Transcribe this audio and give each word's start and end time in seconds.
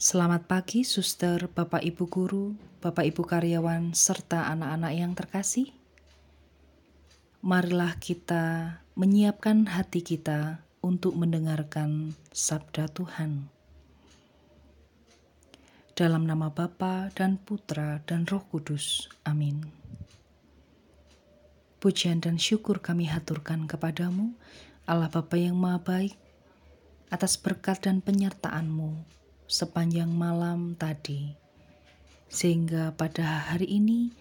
Selamat 0.00 0.48
pagi, 0.48 0.80
suster, 0.80 1.52
bapak 1.52 1.84
ibu 1.84 2.08
guru, 2.08 2.56
bapak 2.80 3.12
ibu 3.12 3.20
karyawan, 3.20 3.92
serta 3.92 4.48
anak-anak 4.48 4.92
yang 4.96 5.12
terkasih. 5.12 5.76
Marilah 7.44 8.00
kita 8.00 8.80
menyiapkan 8.96 9.68
hati 9.68 10.00
kita 10.00 10.64
untuk 10.80 11.20
mendengarkan 11.20 12.16
sabda 12.32 12.88
Tuhan. 12.88 13.52
Dalam 15.92 16.24
nama 16.24 16.48
Bapa 16.48 17.12
dan 17.12 17.36
Putra 17.36 18.00
dan 18.08 18.24
Roh 18.24 18.48
Kudus. 18.48 19.04
Amin. 19.28 19.68
Pujian 21.76 22.24
dan 22.24 22.40
syukur 22.40 22.80
kami 22.80 23.04
haturkan 23.04 23.68
kepadamu, 23.68 24.32
Allah 24.88 25.12
Bapa 25.12 25.36
yang 25.36 25.60
Maha 25.60 25.84
Baik, 25.84 26.16
atas 27.12 27.36
berkat 27.36 27.84
dan 27.84 28.00
penyertaan-Mu 28.00 29.19
sepanjang 29.50 30.14
malam 30.14 30.78
tadi, 30.78 31.34
sehingga 32.30 32.94
pada 32.94 33.50
hari 33.50 33.66
ini 33.66 34.14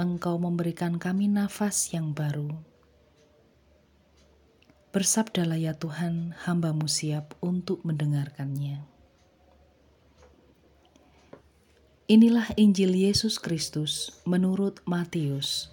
Engkau 0.00 0.40
memberikan 0.40 0.96
kami 0.96 1.28
nafas 1.28 1.92
yang 1.92 2.16
baru. 2.16 2.48
Bersabdalah 4.96 5.60
ya 5.60 5.76
Tuhan, 5.76 6.32
hambamu 6.48 6.88
siap 6.88 7.36
untuk 7.44 7.84
mendengarkannya. 7.84 8.80
Inilah 12.08 12.48
Injil 12.56 12.96
Yesus 12.96 13.36
Kristus 13.36 14.14
menurut 14.24 14.80
Matius. 14.88 15.68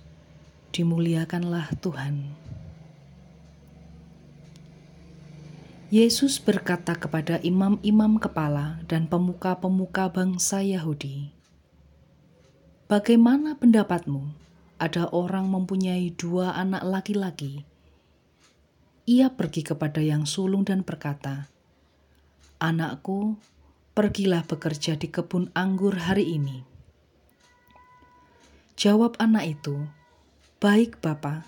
Dimuliakanlah 0.76 1.72
Tuhan. 1.80 2.36
Yesus 5.94 6.42
berkata 6.42 6.98
kepada 6.98 7.38
imam-imam 7.46 8.18
kepala 8.18 8.82
dan 8.90 9.06
pemuka-pemuka 9.06 10.10
bangsa 10.10 10.66
Yahudi, 10.66 11.30
"Bagaimana 12.90 13.54
pendapatmu? 13.62 14.34
Ada 14.82 15.14
orang 15.14 15.54
mempunyai 15.54 16.10
dua 16.18 16.58
anak 16.58 16.82
laki-laki. 16.82 17.62
Ia 19.06 19.38
pergi 19.38 19.62
kepada 19.62 20.02
yang 20.02 20.26
sulung 20.26 20.66
dan 20.66 20.82
berkata, 20.82 21.46
'Anakku, 22.58 23.38
pergilah 23.94 24.42
bekerja 24.50 24.98
di 24.98 25.14
kebun 25.14 25.54
anggur 25.54 25.94
hari 26.10 26.42
ini. 26.42 26.66
Jawab 28.82 29.14
anak 29.22 29.62
itu, 29.62 29.86
"Baik, 30.58 30.98
Bapa." 31.06 31.46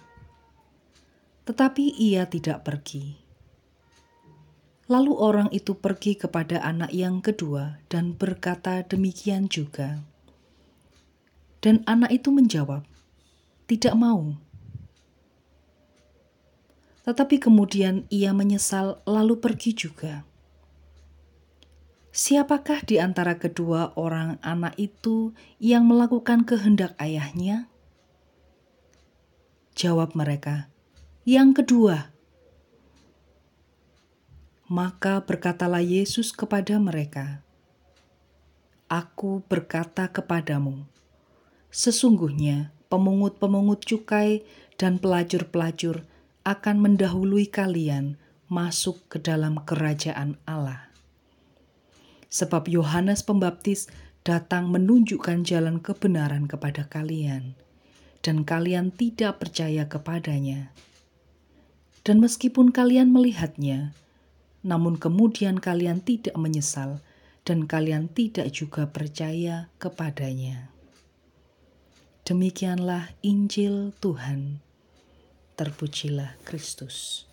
Tetapi 1.49 1.97
ia 1.97 2.29
tidak 2.29 2.61
pergi. 2.61 3.24
Lalu 4.85 5.17
orang 5.17 5.49
itu 5.49 5.73
pergi 5.73 6.13
kepada 6.13 6.61
anak 6.61 6.93
yang 6.93 7.17
kedua 7.17 7.81
dan 7.89 8.13
berkata 8.13 8.85
demikian 8.85 9.49
juga. 9.49 10.05
Dan 11.57 11.81
anak 11.89 12.13
itu 12.13 12.29
menjawab, 12.29 12.85
"Tidak 13.65 13.97
mau." 13.97 14.37
Tetapi 17.01 17.37
kemudian 17.41 18.05
ia 18.13 18.29
menyesal, 18.33 19.01
lalu 19.09 19.37
pergi 19.41 19.73
juga. 19.73 20.21
Siapakah 22.15 22.85
di 22.85 23.01
antara 23.01 23.41
kedua 23.41 23.91
orang 23.97 24.37
anak 24.45 24.77
itu 24.77 25.33
yang 25.57 25.89
melakukan 25.89 26.45
kehendak 26.45 26.93
ayahnya? 27.01 27.67
Jawab 29.73 30.15
mereka, 30.15 30.69
"Yang 31.27 31.65
kedua." 31.65 32.14
Maka 34.65 35.21
berkatalah 35.21 35.85
Yesus 35.85 36.33
kepada 36.33 36.81
mereka, 36.81 37.45
"Aku 38.89 39.45
berkata 39.45 40.09
kepadamu, 40.09 40.89
sesungguhnya 41.69 42.73
pemungut-pemungut 42.89 43.85
cukai 43.85 44.41
dan 44.81 44.97
pelacur-pelacur 44.97 46.03
akan 46.41 46.75
mendahului 46.81 47.45
kalian 47.45 48.17
masuk 48.49 49.05
ke 49.05 49.21
dalam 49.21 49.61
kerajaan 49.61 50.41
Allah." 50.49 50.85
sebab 52.35 52.67
Yohanes 52.67 53.23
Pembaptis 53.23 53.87
datang 54.27 54.67
menunjukkan 54.67 55.47
jalan 55.47 55.79
kebenaran 55.79 56.51
kepada 56.51 56.83
kalian, 56.91 57.55
dan 58.19 58.43
kalian 58.43 58.91
tidak 58.91 59.39
percaya 59.39 59.87
kepadanya. 59.87 60.75
Dan 62.03 62.19
meskipun 62.19 62.75
kalian 62.75 63.15
melihatnya, 63.15 63.95
namun 64.65 64.97
kemudian 64.97 65.61
kalian 65.61 66.01
tidak 66.01 66.33
menyesal, 66.33 67.05
dan 67.45 67.69
kalian 67.69 68.09
tidak 68.09 68.49
juga 68.49 68.89
percaya 68.89 69.69
kepadanya. 69.77 70.73
Demikianlah 72.25 73.13
Injil 73.21 73.93
Tuhan. 74.01 74.65
Terpujilah 75.53 76.33
Kristus. 76.41 77.29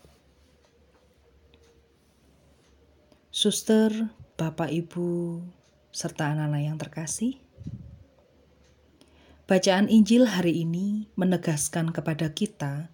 Suster, 3.32 4.12
Bapak, 4.36 4.68
Ibu, 4.68 5.40
serta 5.88 6.36
anak-anak 6.36 6.60
yang 6.60 6.76
terkasih. 6.76 7.40
Bacaan 9.48 9.88
Injil 9.88 10.28
hari 10.28 10.60
ini 10.60 11.08
menegaskan 11.16 11.96
kepada 11.96 12.28
kita 12.36 12.91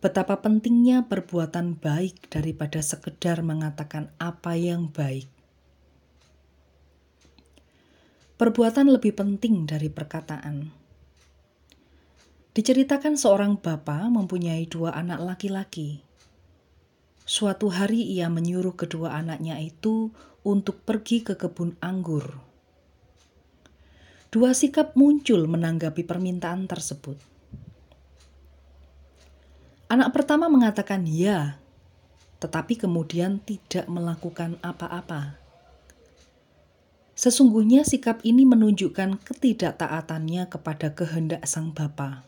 betapa 0.00 0.40
pentingnya 0.40 1.04
perbuatan 1.12 1.76
baik 1.76 2.32
daripada 2.32 2.80
sekedar 2.80 3.44
mengatakan 3.44 4.08
apa 4.16 4.56
yang 4.56 4.88
baik. 4.88 5.28
Perbuatan 8.40 8.88
lebih 8.88 9.12
penting 9.12 9.68
dari 9.68 9.92
perkataan. 9.92 10.72
Diceritakan 12.56 13.20
seorang 13.20 13.60
bapak 13.60 14.08
mempunyai 14.08 14.64
dua 14.64 14.96
anak 14.96 15.20
laki-laki. 15.20 16.00
Suatu 17.28 17.68
hari 17.68 18.00
ia 18.00 18.32
menyuruh 18.32 18.74
kedua 18.74 19.20
anaknya 19.20 19.60
itu 19.60 20.16
untuk 20.40 20.80
pergi 20.88 21.20
ke 21.20 21.36
kebun 21.36 21.76
anggur. 21.84 22.40
Dua 24.32 24.56
sikap 24.56 24.96
muncul 24.96 25.44
menanggapi 25.44 26.08
permintaan 26.08 26.64
tersebut. 26.64 27.20
Anak 29.90 30.14
pertama 30.14 30.46
mengatakan 30.46 31.02
ya, 31.02 31.58
tetapi 32.38 32.78
kemudian 32.78 33.42
tidak 33.42 33.90
melakukan 33.90 34.54
apa-apa. 34.62 35.34
Sesungguhnya 37.18 37.82
sikap 37.82 38.22
ini 38.22 38.46
menunjukkan 38.46 39.18
ketidaktaatannya 39.18 40.46
kepada 40.46 40.94
kehendak 40.94 41.42
sang 41.42 41.74
bapa. 41.74 42.22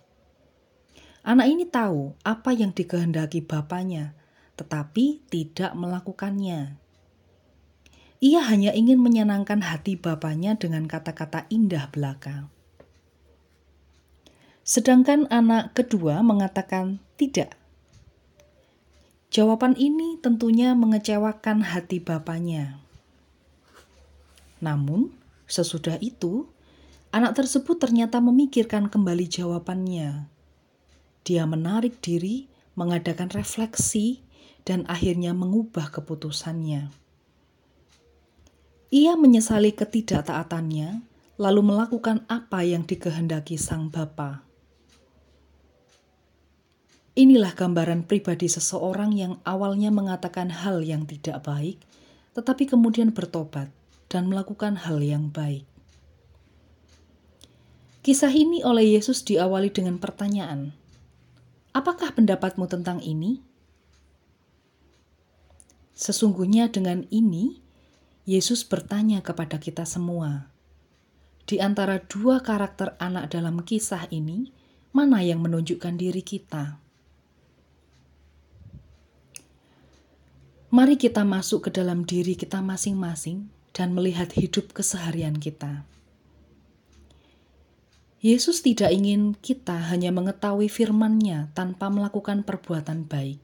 Anak 1.22 1.46
ini 1.54 1.62
tahu 1.62 2.18
apa 2.26 2.50
yang 2.50 2.74
dikehendaki 2.74 3.46
bapaknya, 3.46 4.18
tetapi 4.58 5.22
tidak 5.30 5.70
melakukannya. 5.78 6.82
Ia 8.18 8.40
hanya 8.42 8.74
ingin 8.74 8.98
menyenangkan 8.98 9.62
hati 9.62 9.94
bapaknya 9.94 10.58
dengan 10.58 10.90
kata-kata 10.90 11.46
indah 11.46 11.86
belaka. 11.94 12.50
Sedangkan 14.72 15.28
anak 15.28 15.76
kedua 15.76 16.24
mengatakan 16.24 16.96
tidak. 17.20 17.60
Jawaban 19.28 19.76
ini 19.76 20.16
tentunya 20.16 20.72
mengecewakan 20.72 21.60
hati 21.60 22.00
bapaknya. 22.00 22.80
Namun, 24.64 25.12
sesudah 25.44 26.00
itu, 26.00 26.48
anak 27.12 27.36
tersebut 27.36 27.84
ternyata 27.84 28.24
memikirkan 28.24 28.88
kembali 28.88 29.28
jawabannya. 29.28 30.24
Dia 31.20 31.44
menarik 31.44 32.00
diri, 32.00 32.48
mengadakan 32.72 33.28
refleksi, 33.28 34.24
dan 34.64 34.88
akhirnya 34.88 35.36
mengubah 35.36 35.92
keputusannya. 35.92 36.88
Ia 38.88 39.20
menyesali 39.20 39.76
ketidaktaatannya, 39.76 41.04
lalu 41.36 41.60
melakukan 41.60 42.24
apa 42.24 42.64
yang 42.64 42.88
dikehendaki 42.88 43.60
sang 43.60 43.92
bapa. 43.92 44.48
Inilah 47.12 47.52
gambaran 47.52 48.08
pribadi 48.08 48.48
seseorang 48.48 49.12
yang 49.12 49.36
awalnya 49.44 49.92
mengatakan 49.92 50.48
hal 50.48 50.80
yang 50.80 51.04
tidak 51.04 51.44
baik, 51.44 51.76
tetapi 52.32 52.64
kemudian 52.64 53.12
bertobat 53.12 53.68
dan 54.08 54.32
melakukan 54.32 54.80
hal 54.80 55.04
yang 55.04 55.28
baik. 55.28 55.68
Kisah 58.00 58.32
ini 58.32 58.64
oleh 58.64 58.96
Yesus 58.96 59.22
diawali 59.28 59.68
dengan 59.70 60.00
pertanyaan, 60.00 60.72
"Apakah 61.76 62.16
pendapatmu 62.16 62.64
tentang 62.66 62.98
ini?" 63.04 63.44
Sesungguhnya, 65.92 66.72
dengan 66.72 67.06
ini 67.14 67.62
Yesus 68.24 68.64
bertanya 68.66 69.22
kepada 69.22 69.60
kita 69.60 69.86
semua, 69.86 70.50
di 71.46 71.60
antara 71.60 72.00
dua 72.00 72.40
karakter 72.40 72.98
anak 72.98 73.30
dalam 73.30 73.62
kisah 73.62 74.10
ini, 74.10 74.50
mana 74.90 75.22
yang 75.22 75.38
menunjukkan 75.44 75.94
diri 75.94 76.26
kita? 76.26 76.81
Mari 80.72 80.96
kita 80.96 81.20
masuk 81.20 81.68
ke 81.68 81.70
dalam 81.76 82.08
diri 82.08 82.32
kita 82.32 82.64
masing-masing 82.64 83.52
dan 83.76 83.92
melihat 83.92 84.32
hidup 84.32 84.72
keseharian 84.72 85.36
kita. 85.36 85.84
Yesus 88.24 88.64
tidak 88.64 88.88
ingin 88.88 89.36
kita 89.36 89.76
hanya 89.92 90.08
mengetahui 90.16 90.72
firman-Nya 90.72 91.52
tanpa 91.52 91.92
melakukan 91.92 92.40
perbuatan 92.40 93.04
baik. 93.04 93.36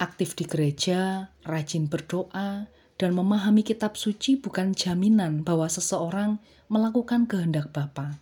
Aktif 0.00 0.32
di 0.32 0.48
gereja, 0.48 1.28
rajin 1.44 1.92
berdoa, 1.92 2.72
dan 2.96 3.10
memahami 3.12 3.60
kitab 3.60 4.00
suci 4.00 4.40
bukan 4.40 4.72
jaminan 4.72 5.44
bahwa 5.44 5.68
seseorang 5.68 6.40
melakukan 6.72 7.28
kehendak 7.28 7.68
Bapa. 7.68 8.16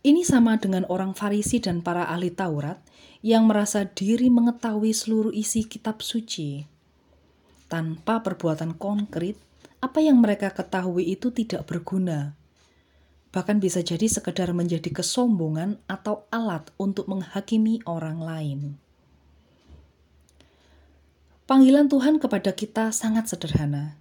Ini 0.00 0.24
sama 0.24 0.56
dengan 0.56 0.88
orang 0.88 1.12
Farisi 1.12 1.60
dan 1.60 1.84
para 1.84 2.08
ahli 2.08 2.32
Taurat 2.32 2.80
yang 3.20 3.44
merasa 3.44 3.84
diri 3.84 4.32
mengetahui 4.32 4.96
seluruh 4.96 5.32
isi 5.36 5.68
kitab 5.68 6.00
suci. 6.00 6.64
Tanpa 7.68 8.24
perbuatan 8.24 8.80
konkret, 8.80 9.36
apa 9.84 10.00
yang 10.00 10.18
mereka 10.24 10.56
ketahui 10.56 11.04
itu 11.12 11.28
tidak 11.30 11.68
berguna 11.68 12.40
bahkan 13.30 13.62
bisa 13.62 13.80
jadi 13.80 14.10
sekedar 14.10 14.50
menjadi 14.50 14.90
kesombongan 14.90 15.78
atau 15.86 16.26
alat 16.34 16.66
untuk 16.76 17.06
menghakimi 17.06 17.78
orang 17.86 18.18
lain. 18.18 18.60
Panggilan 21.46 21.90
Tuhan 21.90 22.22
kepada 22.22 22.54
kita 22.54 22.94
sangat 22.94 23.26
sederhana, 23.26 23.98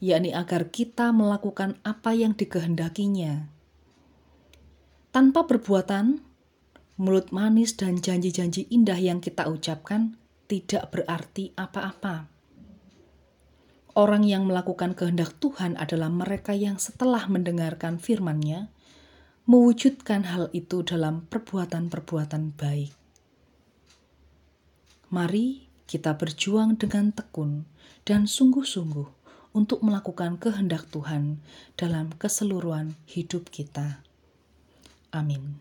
yakni 0.00 0.32
agar 0.32 0.68
kita 0.72 1.12
melakukan 1.12 1.76
apa 1.84 2.16
yang 2.16 2.32
dikehendakinya. 2.32 3.59
Tanpa 5.10 5.42
perbuatan, 5.42 6.22
mulut 6.94 7.34
manis 7.34 7.74
dan 7.74 7.98
janji-janji 7.98 8.70
indah 8.70 8.94
yang 8.94 9.18
kita 9.18 9.50
ucapkan 9.50 10.14
tidak 10.46 10.94
berarti 10.94 11.50
apa-apa. 11.58 12.30
Orang 13.98 14.22
yang 14.22 14.46
melakukan 14.46 14.94
kehendak 14.94 15.34
Tuhan 15.42 15.74
adalah 15.74 16.06
mereka 16.14 16.54
yang 16.54 16.78
setelah 16.78 17.26
mendengarkan 17.26 17.98
firman-Nya, 17.98 18.70
mewujudkan 19.50 20.30
hal 20.30 20.46
itu 20.54 20.86
dalam 20.86 21.26
perbuatan-perbuatan 21.26 22.54
baik. 22.54 22.94
Mari 25.10 25.66
kita 25.90 26.14
berjuang 26.14 26.78
dengan 26.78 27.10
tekun 27.10 27.66
dan 28.06 28.30
sungguh-sungguh 28.30 29.10
untuk 29.58 29.82
melakukan 29.82 30.38
kehendak 30.38 30.86
Tuhan 30.94 31.42
dalam 31.74 32.14
keseluruhan 32.14 32.94
hidup 33.10 33.50
kita. 33.50 34.06
Amin. 35.10 35.58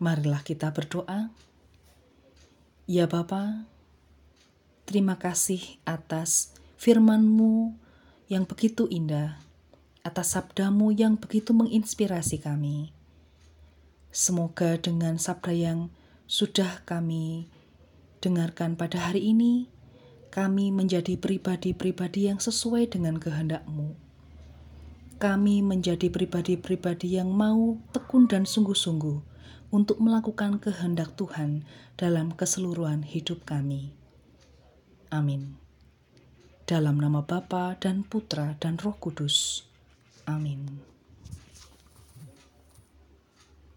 Marilah 0.00 0.40
kita 0.44 0.72
berdoa. 0.72 1.28
Ya 2.90 3.06
Bapa, 3.06 3.70
Terima 4.90 5.14
kasih 5.22 5.78
atas 5.86 6.50
firman-Mu 6.74 7.78
yang 8.26 8.42
begitu 8.42 8.90
indah, 8.90 9.38
atas 10.02 10.34
sabdamu 10.34 10.90
yang 10.90 11.14
begitu 11.14 11.54
menginspirasi 11.54 12.42
kami. 12.42 12.90
Semoga 14.10 14.82
dengan 14.82 15.14
sabda 15.14 15.54
yang 15.54 15.94
sudah 16.26 16.82
kami 16.82 17.46
dengarkan 18.18 18.74
pada 18.74 18.98
hari 18.98 19.30
ini, 19.30 19.70
kami 20.34 20.74
menjadi 20.74 21.14
pribadi-pribadi 21.14 22.26
yang 22.26 22.42
sesuai 22.42 22.90
dengan 22.90 23.22
kehendak-Mu. 23.22 24.09
Kami 25.20 25.60
menjadi 25.60 26.08
pribadi-pribadi 26.08 27.20
yang 27.20 27.28
mau 27.28 27.76
tekun 27.92 28.24
dan 28.24 28.48
sungguh-sungguh 28.48 29.20
untuk 29.68 30.00
melakukan 30.00 30.56
kehendak 30.56 31.12
Tuhan 31.12 31.68
dalam 32.00 32.32
keseluruhan 32.32 33.04
hidup 33.04 33.44
kami. 33.44 33.92
Amin. 35.12 35.60
Dalam 36.64 36.96
nama 36.96 37.20
Bapa 37.20 37.76
dan 37.76 38.00
Putra 38.00 38.56
dan 38.64 38.80
Roh 38.80 38.96
Kudus. 38.96 39.68
Amin. 40.24 40.80